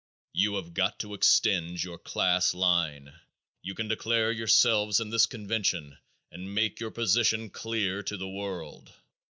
You 0.33 0.55
have 0.55 0.73
got 0.73 0.97
to 1.01 1.13
extend 1.13 1.83
your 1.83 1.99
class 1.99 2.55
line. 2.55 3.13
You 3.61 3.75
can 3.75 3.87
declare 3.87 4.31
yourselves 4.31 4.99
in 4.99 5.11
this 5.11 5.27
convention 5.27 5.99
and 6.31 6.55
make 6.55 6.79
your 6.79 6.89
position 6.89 7.51
clear 7.51 8.01
to 8.01 8.17
the 8.17 8.27
world. 8.27 8.91